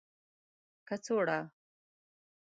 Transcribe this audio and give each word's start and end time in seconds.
کڅوړه 0.87 1.39